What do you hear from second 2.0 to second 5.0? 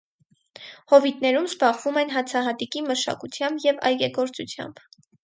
են հացահատիկի մշակությամբ և այգեգործությամբ։